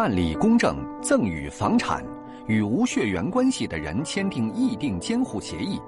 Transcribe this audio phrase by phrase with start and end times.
[0.00, 2.02] 办理公证、赠与房产、
[2.46, 5.78] 与无血缘关系的人签订议定监护协议，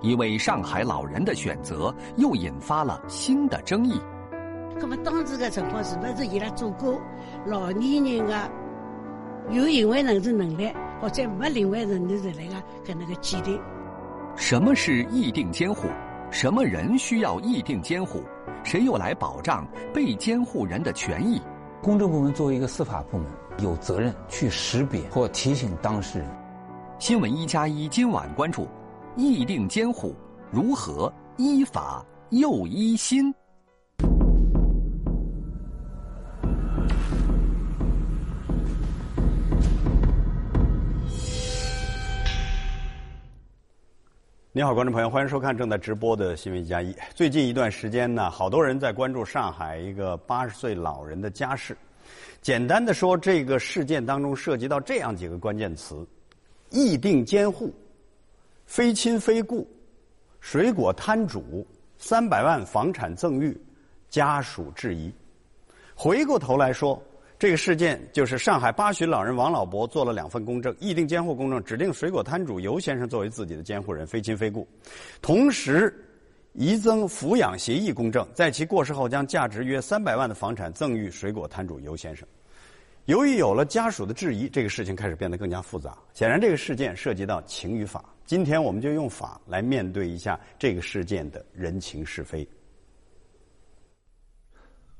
[0.00, 4.00] 一位上海老人的选择又引发了新的争议。
[4.74, 7.00] 那么当时的情况是不是伊拉做过
[7.46, 8.50] 老年人的
[9.50, 10.68] 有行为能力能力，
[11.00, 13.56] 或者没行为能力的那个跟那个鉴定？
[14.34, 15.86] 什么是议定监护？
[16.28, 18.24] 什么人需要议定监护？
[18.64, 19.64] 谁又来保障
[19.94, 21.40] 被监护人的权益？
[21.82, 23.26] 公证部门作为一个司法部门，
[23.58, 26.28] 有责任去识别或提醒当事人。
[26.98, 28.68] 新闻一加一今晚关注：
[29.16, 30.14] 议定监护
[30.50, 33.34] 如何依法又依心？
[44.52, 46.92] 你好，观众朋友，欢迎收看正在直播的新闻一加一。
[47.14, 51.76] 最近一段时间呢，好多人在关注上海一个八十岁老人的家事。
[52.42, 56.04] 简单的说，这个事件当中涉及到这样几个关键词：
[56.70, 57.72] 议定监护、
[58.66, 59.64] 非亲非故、
[60.40, 61.64] 水果摊主、
[61.96, 63.56] 三百万房产赠与、
[64.08, 65.14] 家属质疑。
[65.94, 67.00] 回过头来说。
[67.40, 74.62] 这个事件就是上海八旬老人王老伯做了两份公证，议定监护公证，指定水果摊主尤先生作为自己的监护人，非亲非故；
[75.22, 75.90] 同时，
[76.52, 82.28] 遗赠抚养协议公证，在其过世后将价值约三百万的房产赠与水果摊主尤先生。
[83.06, 85.96] 由于有了家属的质疑，这个事情开始变得更加复杂。
[86.12, 88.04] 显然，这个事件涉及到情与法。
[88.26, 92.46] 今天，我们就用法来面对一下这个事件的人情是非。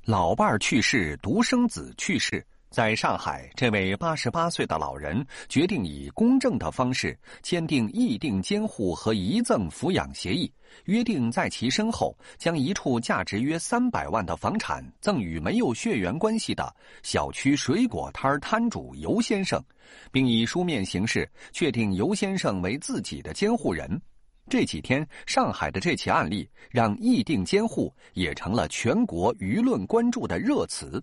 [0.05, 10.51] 老伴儿去世，独生子去世，在上海，这位八十八岁的老人决定以公证的方式签订议定监护和遗赠抚养协议，
[10.87, 19.63] 约定在其身后将一处价值约三百万的房产赠与没有血缘关系的小区水果摊摊主尤先生，
[20.11, 24.01] 并以书面形式确定尤先生为自己的监护人。
[24.49, 31.01] 这几天，上海的这起案例让议定监护也成了全国舆论关注的热词。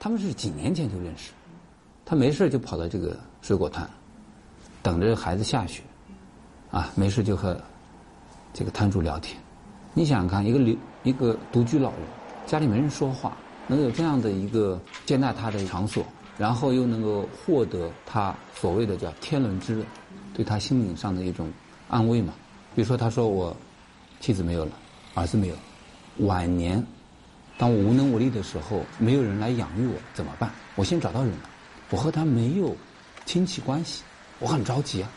[0.00, 1.32] 他们是几年前就认识，
[2.06, 3.88] 他没事就跑到这个水果摊，
[4.82, 5.82] 等着孩子下雪，
[6.70, 7.60] 啊，没事就和
[8.54, 9.38] 这个摊主聊天。
[9.92, 12.00] 你想想看，一个留一个独居老人，
[12.46, 16.02] 家里没人说话，能有这样的一个接纳他的场所，
[16.38, 19.84] 然后又能够获得他所谓的叫天伦之乐，
[20.32, 21.52] 对他心灵上的一种。
[21.88, 22.34] 安慰嘛，
[22.74, 23.56] 比如说他说我
[24.20, 24.72] 妻子没有了，
[25.14, 25.56] 儿子没有，
[26.18, 26.84] 晚年
[27.56, 30.50] 当我无能为力的时候，没有人来养育我怎么办？
[30.76, 31.50] 我先找到人了，
[31.90, 32.76] 我和他没有
[33.24, 34.02] 亲戚关系，
[34.38, 35.10] 我很着急啊。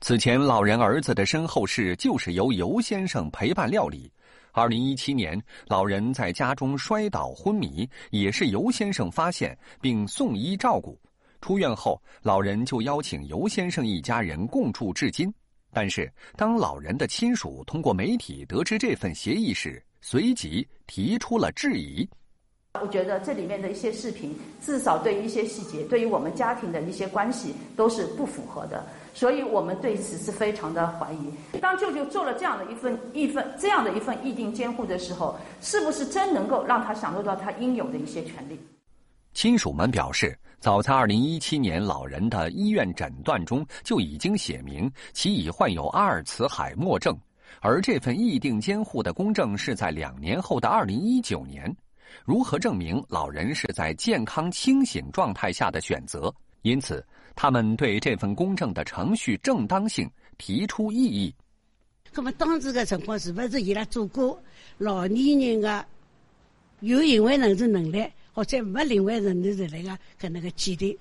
[0.00, 4.12] 此前老人儿子的身后事就是由尤先生陪伴料理。
[4.52, 10.96] 二零一七年，老人在家中摔倒昏迷，也是尤先生发现并送医照顾。
[11.44, 15.30] 出院后，老人就邀请尤先生一家人共住至今。
[15.74, 22.08] 但是，当老人的亲属通过媒体得知这份协议时，随即提出了质疑。
[22.80, 28.82] 我觉得这里面的一些视频，至少对于一些细节，对于我们家庭的一些关系都是不符合的，
[29.12, 31.58] 所以我们对此是非常的怀疑。
[31.58, 38.58] 当舅舅做了这样的一份一份这样的一份议定监护的时候，是不是真能够让他享受到他应有的一些权利？
[39.34, 40.34] 亲属们表示。
[40.60, 47.16] 早在二零一七年，老人的医院诊断中就已经写明其已患有阿尔茨海默症，
[47.60, 51.74] 而这份议定监护的公证是在两年后的二零一九年。
[52.24, 56.32] 如何证明老人是在健康清醒状态下的选择？
[56.62, 57.04] 因此，
[57.34, 61.34] 他们对这份公证的程序正当性提出异议。
[62.14, 64.40] 那么当时的情况是不是伊拉做过
[64.78, 65.84] 老年人的
[66.80, 68.06] 有行为能力能力？
[68.34, 70.98] 或者没另外人的那个跟那个基地，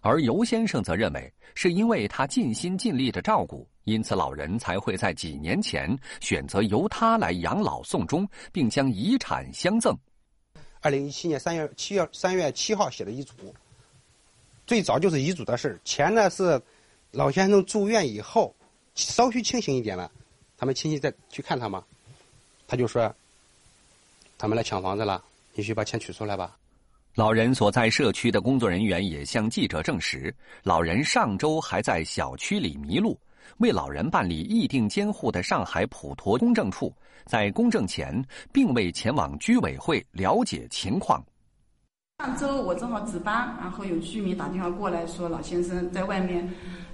[0.00, 9.94] 而尤先生则认为，是因为他尽心尽力的照顾，因此老人才会在几年前选择由他来养老送终，并将遗产相赠。
[10.80, 13.32] 二零一七年三月七月三月七号写的遗嘱，
[14.66, 16.58] 最早就是遗嘱的事儿钱呢是
[17.10, 18.54] 老先生住院以后
[18.94, 20.10] 稍许清醒一点了，
[20.56, 21.84] 他们亲戚再去看他嘛，
[22.66, 23.14] 他就说
[24.38, 25.22] 他们来抢房子了。
[25.58, 26.56] 必须把钱取出来吧。
[27.16, 30.32] 老人所在社区的工作人员也向记者证实，
[30.62, 33.18] 老人上周还在小区里迷路。
[33.56, 36.94] 为老人办理议定监护的上海普陀公证处，
[37.24, 41.20] 在公证前并未前往居委会了解情况。
[42.18, 46.48] 上周我正好值班，然后有居民打电话过来说，老先生在外面，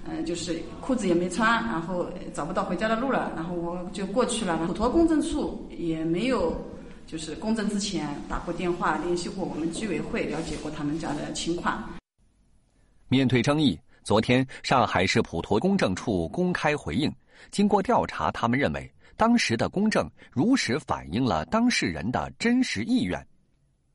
[0.07, 4.57] 嗯，就是裤子也没穿，然后找不到回家的路了，然后我就过去了。
[4.65, 6.59] 普陀公证处也没有。
[7.07, 11.83] 就是公证之前打过电话联系过我们居委会，了解过他们家的情况。
[13.07, 17.13] 面对争议，昨天上海市普陀公证处公开回应，
[17.51, 23.23] 经过调查，他们认为当时的公证如实反映了当事人的真实意愿。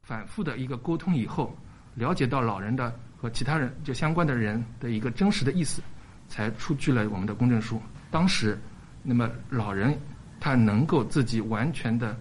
[0.02, 1.52] 反复的一个沟通以后，
[1.94, 5.82] 了解到老人的和其他人就相关的人的一个真实的意思，
[6.28, 7.82] 才出具了我们的公证书。
[8.10, 8.56] 当时，
[9.02, 9.98] 那么老人
[10.38, 12.16] 他能够自己完全的、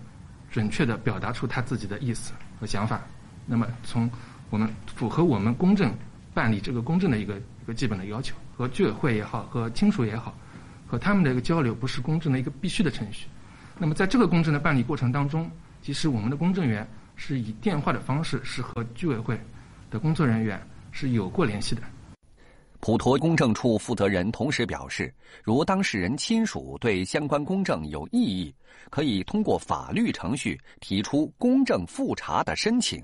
[0.51, 3.01] 准确的表达出他自己的意思和想法。
[3.45, 4.09] 那么从
[4.49, 5.93] 我们符合我们公证。
[6.31, 10.33] 办理这个公证的一个一个基本的要求，和居委会也好，和亲属也好，
[10.87, 13.27] 和他们的一个交流，不是公证的一个必须的程序。
[13.77, 15.49] 那么在这个公证的办理过程当中，
[15.81, 19.37] 其实我们的公证员是以电话的方式，是和居委会
[19.89, 20.61] 的工作人员
[20.91, 21.81] 是有过联系的。
[22.79, 28.55] 普陀公证处负责人同时表示，如当事人亲属对相关公证有异议，
[28.89, 33.03] 可以通过法律程序提出公证复查的申请。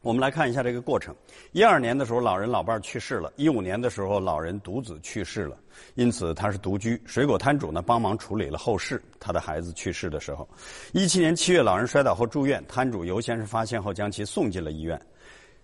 [0.00, 1.14] 我们来看一下这个过程。
[1.52, 5.56] 一二年的时候，老人老伴去世了；一五年的时候，老人独子去世了，
[5.94, 7.00] 因此他是独居。
[7.06, 9.02] 水果摊主呢，帮忙处理了后事。
[9.18, 10.46] 他的孩子去世的时候，
[10.92, 15.00] 一七年七月，老人摔倒后住院，摊主尤先生发现后将其送进了医院。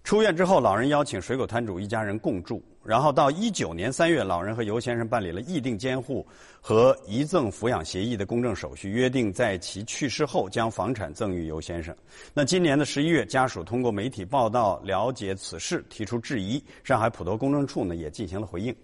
[0.03, 2.63] 出院之后，老人邀请水果摊主一家人共住。
[2.83, 6.27] 然后到一九年三月，老人和尤先生办理了议定监护
[6.63, 11.95] 和遗赠抚养协议的公证手续，约定在其去世后将房产赠与尤先生。
[12.33, 16.63] 那今年的十一月，家属通过媒体报道了解此事，提出质疑。
[16.83, 18.75] 上海普陀公证处呢也进行了回应。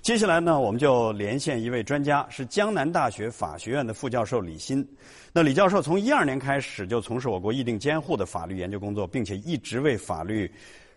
[0.00, 4.86] 接下来呢，我们就连线一位专家，是江南大学法学院的副教授李欣。
[5.30, 10.50] 那李教授从一二年开始就从事我国议定监护的法律研究工作，并且一直为法律。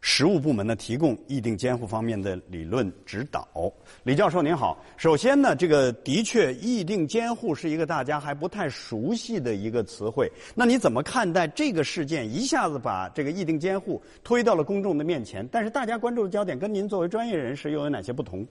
[0.08, 3.74] 实务部门呢，提供议定监护方面的理论指导。
[4.04, 10.32] 李教授您好，首先呢，这个的确议定监护是一个大家还不太熟悉的一个词汇。
[10.54, 15.44] 那你怎么看待这个事件一下子把这个议定监护推到了公众的面前？
[15.52, 18.46] 但是大家关注的焦点跟您作为专业人士又有哪些不同？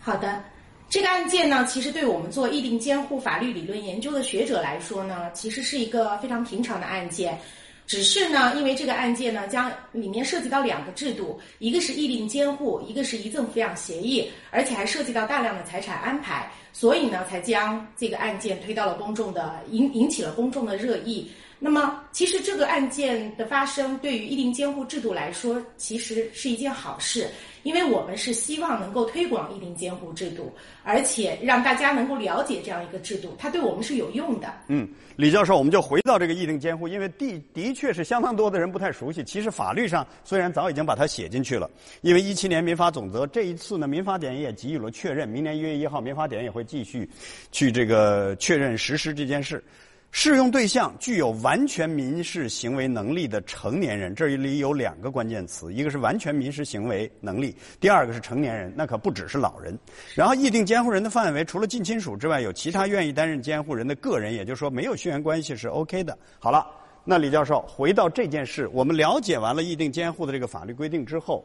[0.00, 0.42] 好的，
[0.88, 7.38] 这个案件呢，其实对我们做议定监护法律理论研究的学者来说呢，其实是一个非常平常的案件。
[7.86, 21.30] 只是呢，因为这个案件呢，将里面涉及到两个制度，一个是议定监护，一个是遗赠抚养协议，而且还涉及到大量的财产安排，所以呢，才将这个案件推到了公众的引引起了公众的热议。
[21.58, 27.28] 那么，其实这个案件的发生，对于议定监护制度来说，其实是一件好事。
[27.62, 30.52] 因为我们是希望能够推广议定监护制度，
[30.84, 34.54] 而且让大家能够了解这样一个制度，它对我们是有用的。
[34.68, 39.24] 嗯，李教授，我们就回到这个议定监护，因为的的确是相当多的人不太熟悉。
[39.24, 41.68] 其实法律上虽然早已经把它写进去了，
[42.02, 47.08] 因为一七年民法总则这一次呢，民法典也给予了确认，明年一月一号民法典也会继续
[47.50, 49.64] 去这个确认实施这件事。
[50.12, 59.78] 适用对象具有完全民事行为能力的成年人，这里有两个关键词，一个是完全民事行为能力，第二个是成年人，那可不只是老人。
[60.14, 66.16] 然后议定监护人的范围除了近亲属之外，有其他愿意担任监护人的个人，也就是说没有血缘关系是 OK 的。
[66.38, 66.66] 好了，
[67.04, 71.44] 那李教授回到这件事，我们了解完了议定监护的这个法律规定之后，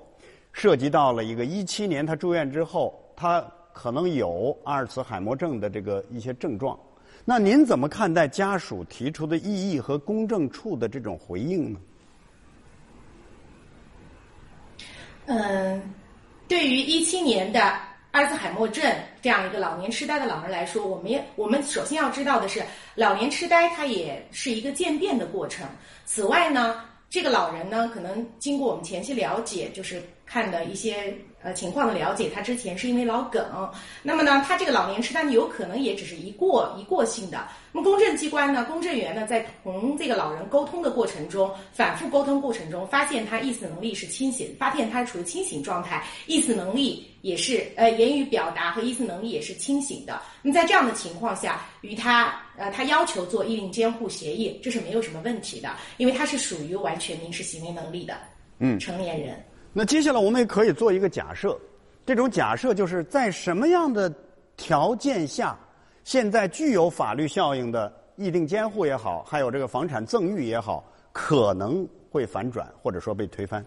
[0.53, 6.80] 涉及到了一个一七年他住院之后，他可能有阿尔茨海默症的这个一些症状。
[7.24, 11.80] 那您怎么看待家属提出的异议和公证处的这种回应呢？
[15.28, 15.82] 嗯，
[16.48, 17.62] 对于一七年的
[18.12, 18.84] 阿尔兹海默症
[19.22, 22.63] 这样一个老年痴呆的老人来说，我们也我们首先要知道的是，
[22.96, 25.66] 老年痴呆它也是一个渐变的过程。
[26.06, 31.16] 此外呢，这个老人呢，可能经过我们前期了解，就是看的一些。
[31.43, 33.43] 呃，情况的了解，他之前是因为脑梗，
[34.03, 37.48] 那么呢，他这个老年痴呆有可能也只是一过一过性的。
[37.71, 50.21] 那么公证机关呢，公证员呢，在同这个老人沟通的过程中，反复沟通过程中，发现他意识能力是清醒，发现他处于清醒状态，意识能力也是呃言语表达和意识能力也是清醒的。
[50.43, 58.15] 那么在这样的情况下，与他呃他要求做意定监护协议，这是没有什么问题的，因为他是属于完全民事行为能力的
[58.60, 59.43] 嗯成年人。
[59.74, 61.58] 那接下来我们也可以做一个假设，
[62.06, 64.13] 这种假设就是在什么样的
[64.58, 65.58] 条件下，
[66.04, 73.66] 现在具有法律效应的议定监护也好，还有这个房产赠与也好，可能会反转或者说被推翻。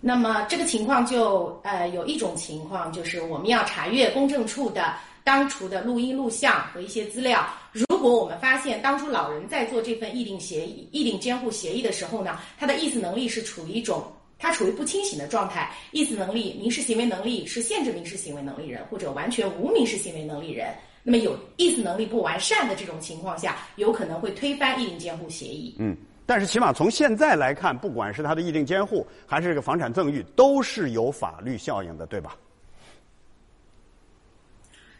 [0.00, 4.92] 那么这个情况就呃有一种情况，就是我们要查阅公证处的
[5.28, 7.46] 当初的录音录像和一些资料。
[7.70, 14.02] 如果我们发现当初老人在做这份议定协议、议定监护协议的时候呢，他的意思能力是处于一种
[14.38, 20.74] 他处于不清醒的状态，意思能力、民事行为能力是限制民事行为能力人，或者完全无民事行为能力人。
[21.02, 25.76] 那么有意思能力不完善的这种情况下，有可能会推翻议定监护协议。
[25.78, 25.94] 嗯，
[26.24, 32.34] 但是起码从现在来看，不管是他的议定监护还是这个房产赠与，都是有法律效应的，对吧？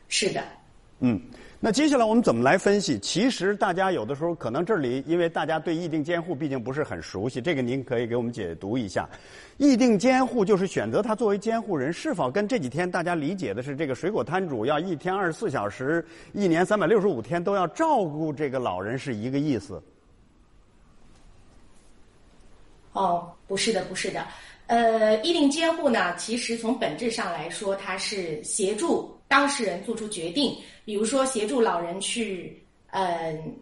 [0.08, 0.42] 是的。
[1.00, 1.20] 嗯。
[1.60, 2.96] 那接下来我们怎么来分析？
[3.00, 9.08] 其实大家有的时候可能这里，因为大家对议定监护毕竟不是很熟悉，这个您可以给我们解读一下。
[9.56, 19.82] 议定监护就是选择他作为监护人，是否跟这几天大家理解的是这个水果摊主要一天二十四小时、一年三百六十五天都要照顾这个老人是一个意思？
[22.92, 24.24] 哦，不是的，不是的。
[24.68, 33.54] 呃，议定监护呢，其实从本质上来说，它是协助当事人做出决定，比如说协助老人去，嗯，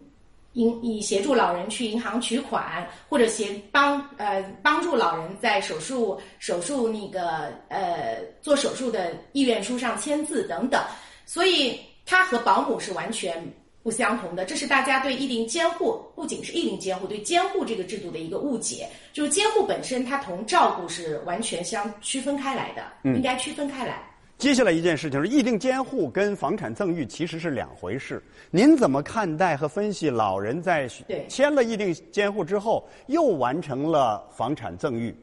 [0.53, 10.81] 银以协助老人去银行取款，或者协帮呃帮助老人在手术手术那个呃做手术的意愿书上签字等等，
[11.25, 13.45] 所以它和保姆是完全。
[13.83, 18.85] 不相同的，这是大家对一定监护，不仅是一定监护，对监护这个制度的一个误解。
[19.13, 24.03] 就是监护本身，它同照顾是完全相区分开来的，应该区分开来。
[24.37, 28.21] 接下来一件事情是，议定监护跟房产赠与其实是两回事。
[28.51, 30.87] 您怎么看待和分析老人在
[31.27, 35.15] 签了议定监护之后，又完成了房产赠与？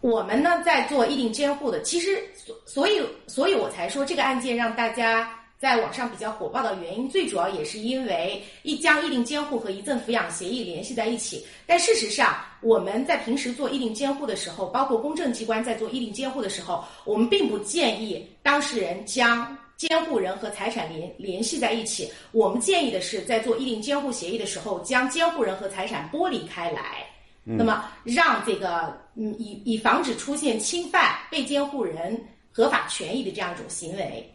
[0.00, 11.46] 我们呢，在做议定监护的，其实所所以，所以我才说这个案件让大家在网上比较火爆的原因，最主要也是因为一将议定监护和遗赠抚养协议联系在一起。
[11.66, 22.10] 但事实上，我们在平时做议定监护的时候，包括公证机关在做议定监护的时候，我们并不建议当事人将监护人和财产联联系在一起。
[22.32, 27.06] 我们建议的是，在做议定监护协议的时候，将监护人和财产剥离开来。
[27.48, 32.20] 那么，让这个嗯，以以防止出现侵犯被监护人
[32.50, 34.28] 合法权益的这样一种行为。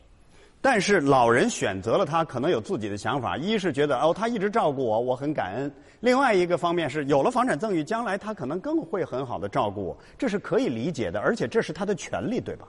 [0.62, 3.36] 但是，老人选择了他，可能有自己的想法。
[3.36, 5.68] 一是觉得哦，他一直照顾我，我很感恩；
[6.02, 12.68] 另外一个方面是，有了房产赠与，将来他可能更会很好的照顾我，这是可以理解的，而且这是他的权利，对吧？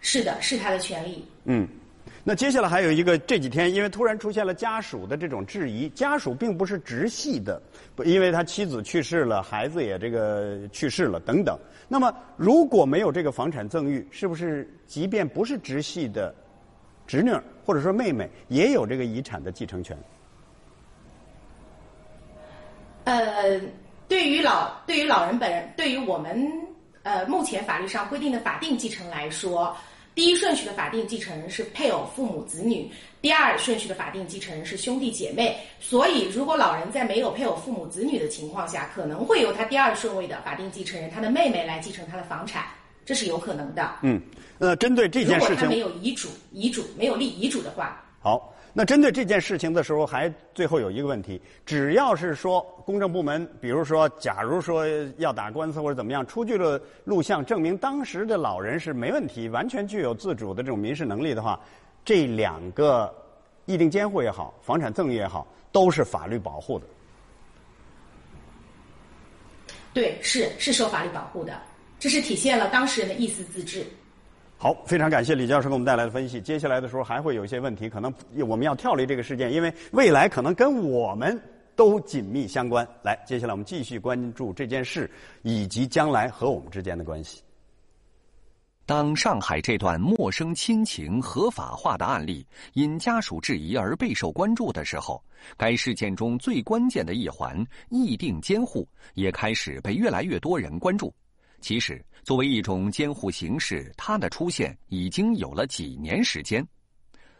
[0.00, 1.24] 是的，是他的权利。
[1.44, 1.68] 嗯。
[2.24, 7.60] 那接下来还有一个，这几天因为突然出现了家属的这种质疑，家属并不是直系的，
[8.04, 11.58] 因为他妻子去世了，孩子也这个去世了等等。
[11.88, 16.32] 那么如果没有这个房产赠与，是不是即便不是直系的
[17.08, 17.32] 侄女
[17.66, 19.98] 或者说妹妹，也有这个遗产的继承权？
[23.02, 23.60] 呃，
[24.06, 26.48] 对于老对于老人本人，对于我们
[27.02, 29.76] 呃目前法律上规定的法定继承来说。
[30.14, 32.86] 第一顺序的法定继承人是配偶、父母、子女；
[33.22, 35.56] 第二顺序的法定继承人是兄弟姐妹。
[35.80, 42.64] 所以，如果老人在没有配偶、父母、子女的情况下，可能会由他第二顺位的法定继承人他的妹妹来继承他的房产，
[43.06, 43.90] 这是有可能的。
[44.02, 44.20] 嗯，
[44.58, 48.54] 呃，针对这件事情，如果他没有遗嘱，遗嘱没有立遗嘱的话，好。
[48.74, 54.86] 那针对这件事情的时候，还最后有一个问题：只要是说公证部门，比如说，假如说
[55.18, 61.60] 要打官司或者怎么样，出具了录像证明当时的老人是没问题，完全具有自主的这种民事能力的话，
[62.02, 63.14] 这两个
[63.66, 66.86] 议定监护也好，房产赠与也好，都是法律保护的。
[69.92, 71.60] 对，是是受法律保护的，
[72.00, 73.84] 这是体现了当事人的意思自治。
[74.62, 76.40] 好，非常感谢李教授给我们带来的分析。
[76.40, 78.14] 接下来的时候还会有一些问题，可能
[78.46, 81.36] 我们要跳离这个事件，因为未来可能跟我们
[81.74, 82.86] 都紧密相关。
[83.02, 85.10] 来，接下来我们继续关注这件事
[85.42, 87.42] 以及将来和我们之间的关系。
[88.86, 95.20] 当上海这段陌生亲情合法化的案例因家属质疑而备受关注的时候，
[95.56, 101.12] 该事件中最关键的一环——议定监护，也开始被越来越多人关注。
[101.60, 106.64] 其实，作为一种监护形式，它的出现已经有了几年时间。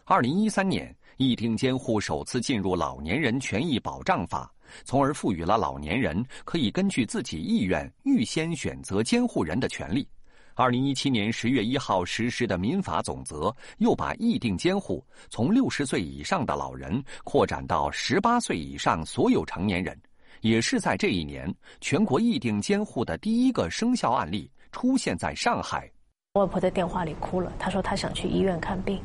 [0.04, 4.52] 二零一三年，议定监护首次进入《老年人权益保障法》，
[4.84, 10.06] 从而赋予了老年人可以根据自己意愿预先选择监护人的权利。
[10.54, 19.96] 二零一七年十月一号实施的民法总则，又把议定监护从六十岁以上的老人扩展到十八岁以上所有成年人。
[20.40, 21.48] 也是在这一年，
[21.80, 25.88] 全国议定监护的第一个生效案例出现在上海。
[26.32, 29.00] 外婆在电话里哭了，她说她想去医院看病，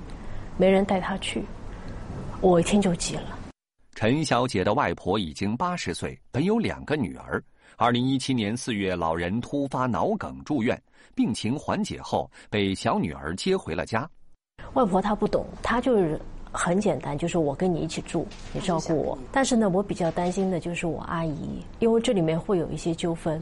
[0.58, 1.44] 没人带她去。
[2.42, 3.38] 我一听就急了。
[3.94, 7.44] 陈小姐的外婆已经八十岁，本有两个女儿。
[7.76, 10.82] 二零一七年四月，老人突发脑梗住院，
[11.14, 14.10] 病情缓解后被小女儿接回了家。
[14.74, 16.20] 外婆她不懂，她就是
[16.52, 19.18] 很简单，就是我跟你一起住，你照顾我。
[19.32, 23.42] 但是呢，我比较担心的就是我阿姨，因为这里面会有一些纠纷。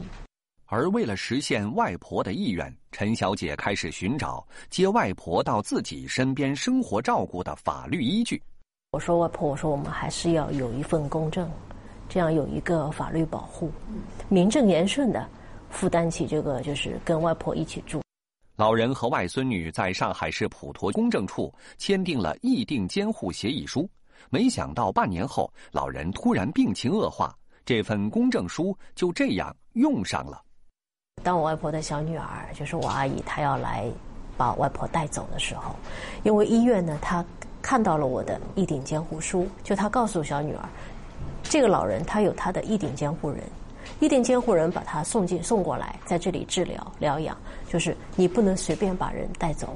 [0.68, 8.42] 而为了实现外婆的意愿，陈小姐开始寻找接外婆到自己身边生活照顾的法律依据。
[8.90, 11.48] 我说外婆，我说我们还是要有一份公证，
[12.08, 13.70] 这样有一个法律保护，
[14.28, 15.28] 名正言顺的
[15.70, 18.02] 负担起这个，就是跟外婆一起住。
[18.56, 23.88] 老人和外孙女在上海市普陀公证处签订了议定监护协议书，
[24.30, 27.32] 没想到半年后，老人突然病情恶化，
[27.64, 30.42] 这份公证书就这样用上了。
[31.22, 33.84] 当我外婆的小女儿，就是我阿姨，她要来
[34.36, 35.74] 把外婆带走的时候，
[36.22, 37.24] 因为医院呢，她
[37.60, 40.68] 看到了我的一顶监护书，就她告诉小女儿，
[41.42, 43.40] 这个老人他有他的一顶监护人。
[44.00, 47.36] 一定监护人把他送进送过来，在这里治疗疗养，
[47.68, 49.74] 就是你不能随便把人带走。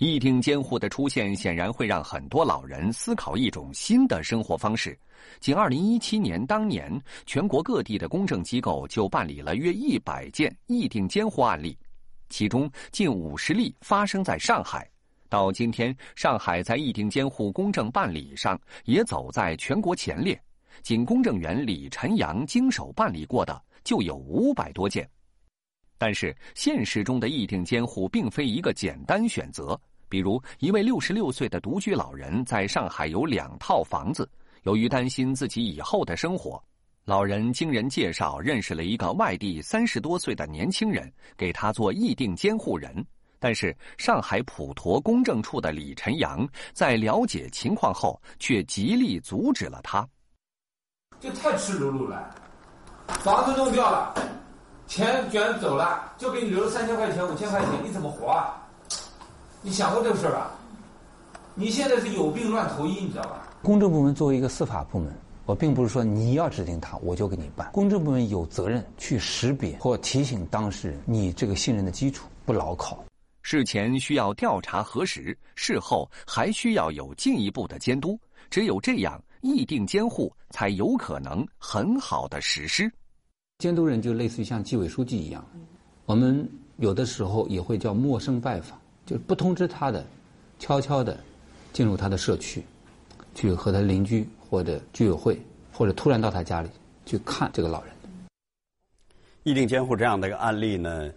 [0.00, 4.98] 议定监护的出现，显然会让很多老人思考一种新的生活方式。
[5.40, 6.90] 仅二零一七年当年，
[7.26, 11.76] 全国各地的公证机构就办理了约一百件议定监护案例，
[12.30, 14.88] 其中近五十例发生在上海。
[15.28, 20.40] 到今天，上海在议定监护公证办理上也走在全国前列。
[20.80, 25.06] 仅公证员李晨阳经手办理过的就有五百多件，
[25.98, 29.78] 但是现实中的议定监护并非一个简单选择。
[30.10, 34.28] 比如，一位六十六岁的独居老人在上海有两套房子，
[34.64, 36.60] 由于担心自己以后的生活，
[37.04, 42.92] 老人经人介绍认识了一个外地三十多岁的年轻人，给他做议定监护人。
[43.38, 50.06] 但是，上海普陀公证处的李晨阳在了解情况后，却极力阻止了他。
[51.20, 52.34] 这太赤裸裸了，
[53.06, 54.14] 房子弄掉了，
[54.86, 58.59] 钱卷走了，就给你留了三千块钱、五千块钱，你怎么活啊？
[59.62, 60.52] 你想过这个事儿吧？
[61.54, 63.48] 你现在是有病乱投医，你知道吧？
[63.62, 65.12] 公证部门作为一个司法部门，
[65.44, 67.70] 我并不是说你要指定他，我就给你办。
[67.72, 73.04] 公证部门有责任去识别或提醒当事人，你这个信任的基础不牢靠。
[73.42, 78.18] 事前需要调查核实，事后还需要有进一步的监督。
[78.50, 79.22] 只有这样。
[79.42, 82.92] 议定监护才有可能很好的实施。
[83.56, 85.42] 监督人就类似于像纪委书记一样，
[86.04, 90.04] 我们有的时候也会叫陌生拜访，就是不通知他的，
[90.58, 91.18] 悄悄的
[91.72, 92.64] 进入他的社区，
[93.34, 95.40] 去和他邻居或者居委会，
[95.72, 96.68] 或者突然到他家里
[97.06, 97.92] 去看这个老人。
[99.42, 101.10] 议定监护这样的一个案例呢？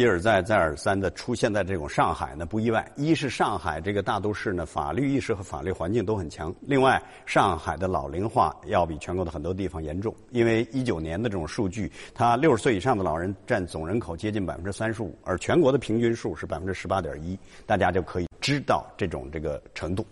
[0.00, 2.90] 一而再、再而三的出现在这种上海呢，不意外。
[2.96, 10.16] 一是上海这个大都市呢，法律意识和法律环境都很强；另外，上海的老龄化要比全国的很多地方严重。
[10.30, 20.06] 因为一九年的这种数据，它六十岁以上的老人占总人口接近百分之三十五，而全国的平均数是百分之十八点一，大家就可以知道这种这个程度。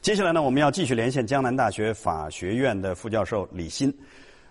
[0.00, 3.94] 接下来呢，我们要继续连线江南大学法学院的副教授李欣。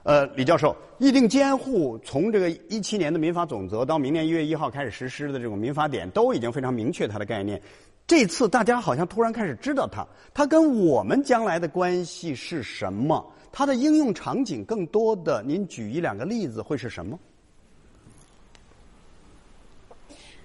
[0.06, 7.60] 呃，李教授，议定监护从这个一七年的民法总则到明年一月一号开始实施的这种民法典，都已经非常明确它的概念。
[8.06, 13.34] 这次大家好像突然开始知道它，它跟我们将来的关系是什么？
[13.52, 17.20] 它的应用场景更多的，您举一两个例子会是什么？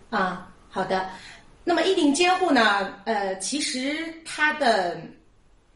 [0.08, 1.06] 啊，好的。
[1.64, 2.94] 那么议定监护呢？
[3.04, 3.94] 呃，其实
[4.24, 4.98] 它的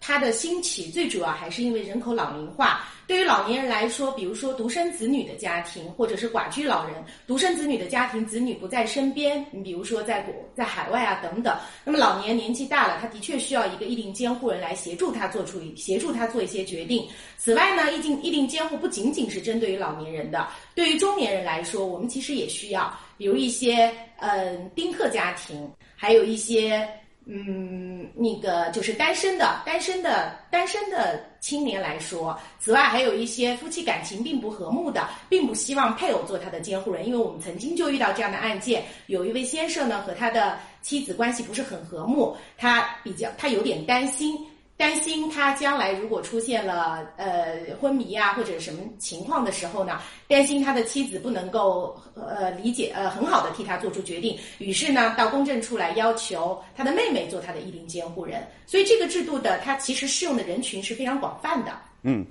[0.06, 2.82] 它的兴起最主要还是因为人口老龄化。
[3.06, 17.08] 对于老年人来说，比如说独生子女的家庭，或者是寡居老人，独生子女的家庭，子女不在身边，你比如说在国在海外啊等等，那么老年年纪大了，他的确需要一个议定监护人来协助他做出协助他做一些决定。
[17.38, 26.86] 此外呢，议定议定监护不仅仅是针对于老年人的，对于中年人来说，我们其实也需要，比如一些嗯丁克家庭，还有一些。
[27.26, 44.36] 嗯，那个就是单身的、单身的、单身的青年来说，此外还有一些夫妻感情并不和睦的，并不希望配偶做他的监护人，因为我们曾经就遇到这样的案件，有一位先生呢和他的妻子关系不是很和睦，他比较他有点担心。
[44.76, 58.44] 担心他将来如果出现了呃昏迷啊或者什么情况的时候呢，担心他的妻子不能够呃理解呃很好的替他做出决定，于是呢到公证处来要求他的妹妹做他的议定监护人。
[58.66, 61.70] 所以这个制度的它其实适用的人群是非常广泛的。
[62.02, 62.26] 嗯，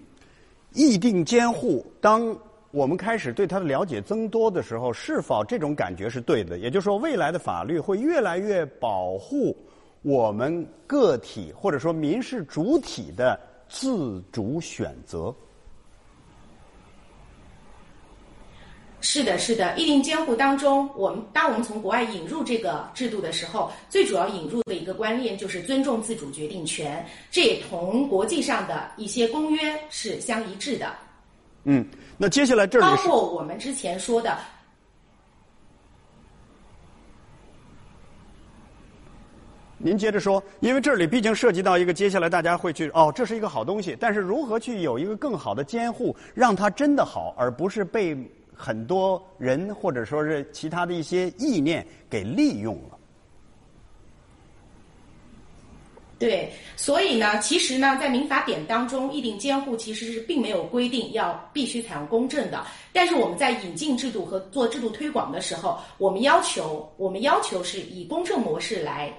[0.73, 2.37] 议定监护，当
[2.71, 6.57] 我们开始对它的了解增多的时候，是否这种感觉是对的？
[6.57, 9.55] 也就是说，未来的法律会越来越保护。
[10.03, 15.33] 我们个体或者说民事主体的自主选择。
[18.99, 30.93] 是的，是的，意定监护当中，我们当我们从国外引入这个制度的时候，最主要引入的一个观念就是尊重自主决定权，这也同国际上的一些公约是相一致的。
[31.65, 31.85] 嗯，
[32.17, 34.37] 那接下来这里包括我们之前说的。
[39.85, 48.17] 您接着说，因为这里毕竟涉及到一个接下来大家会去哦，这是一个好东西，但是如何去有一个更好的监护，让它真的好，而不是被
[48.55, 52.97] 很多人或者说是其他的一些意念给利用了。
[56.17, 62.65] 对，所以呢，其实呢，在民法典当中，议定监护其实是并没有规定要必须采用公证的。
[62.93, 69.13] 但是我们在引进制度和做制度推广的时候，我们要求，我们要求是以公证模式来。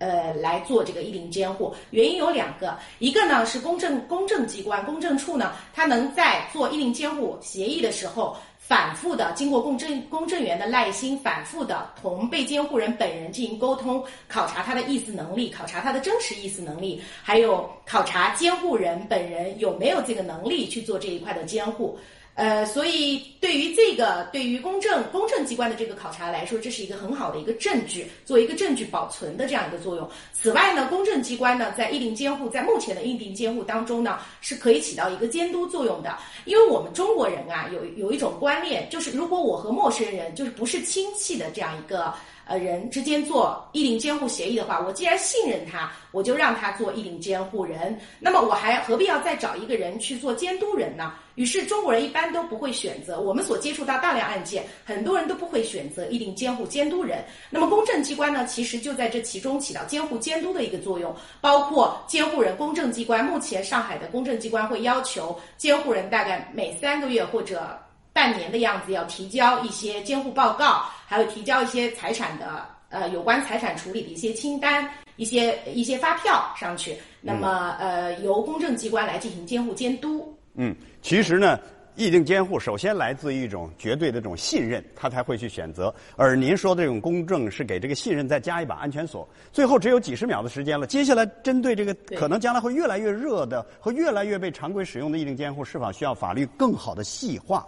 [0.00, 21.98] 呃，来做这个议定监护，原因有两个，一个呢是公证公证机关公证处呢，它能在做议定监护协议的时候，反复的经过公证公证员的耐心，反复的同被监护人本人进行沟通，考察他的意思能力，考察他的真实意思能力，还有考察监护人本人有没有这个能力去做这一块的监护。
[22.40, 30.08] 呃，所以对于这个，对于公证公证机关的这个考察来说，这是一个很好的一个证据，做一个证据保存的这样一个作用。
[30.32, 36.16] 此外呢，公证机关呢，在议定监护，在目前的议定监护当中呢，是可以起到一个监督作用的。
[36.46, 42.14] 因为我们中国人啊，有有一种观念，就是如果我和陌生人，就是不是亲戚的这样一个。
[42.50, 47.96] 呃，人之间做议定监护协议的话，我既然信任他，我就让他做议定监护人。
[48.18, 51.14] 那么我还何必要再找一个人去做监督人呢？
[51.36, 53.20] 于是中国人一般都不会选择。
[53.20, 57.24] 我们所接触到大量案件，很多人都不会选择议定监护监督人。
[57.50, 61.14] 那么公证机关呢，其实就在这其中起到监护监督的一个作用。
[61.40, 67.78] 包括监护人公证机关，目前上海的公证机关会要求监护人大概每三个月或者。
[68.12, 76.96] 半年的样子要提交一些监护报告，还有提交一些财产的呃有关财产处理的一些清单、一些一些发票上去。
[77.20, 80.36] 那么呃由公证机关来进行监护监督。
[80.54, 81.58] 嗯，其实呢，
[81.94, 85.94] 意定监护首先来自于一种绝对的这种信任，他才会去选择。
[86.16, 89.26] 而您说的这种公证是给这个信任再加一把安全锁。
[89.52, 97.64] 最后只有几十秒的时间了，接下来针对这个可能将来会越来越热的和越来越被常规使用的意定监护，是否需要法律更好的细化？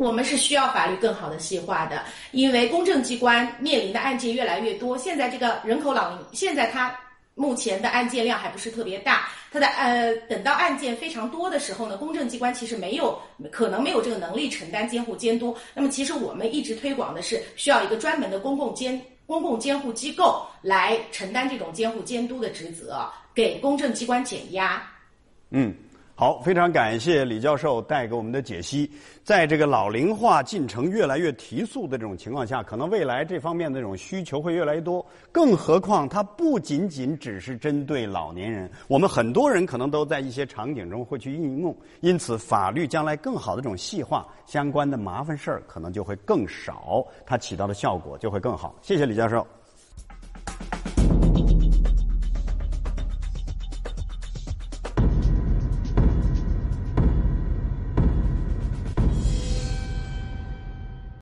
[0.00, 4.96] 我们是需要法律更好的细化的，因为公证机关面临的案件越来越多。
[4.96, 6.98] 现在这个人口老龄，现在它
[7.34, 9.28] 目前的案件量还不是特别大。
[9.52, 13.20] 它的呃，等到案件非常多的时候呢，公证机关其实没有
[13.52, 15.54] 可能没有这个能力承担监护监督。
[15.74, 24.82] 那么，其实我们一直推广的是需要一个专门的公共监公共监护机构来承担这种监护监督的职责，给公证机关减压。
[25.50, 25.74] 嗯。
[26.20, 28.90] 好，非常感谢李教授带给我们的解析。
[29.24, 35.02] 在这个老龄化进程越来越提速的这种情况下，可能未来这方面的这种需求会越来越多。
[35.32, 41.74] 更何况，它不仅仅只是针对老年人，我们很多人可能都在一些场景中会去应用。
[42.00, 48.74] 因此，法律将来更好的这种细化，相关的麻烦事儿可能就会更少，它起到的效果就会更好。
[48.82, 49.46] 谢谢李教授。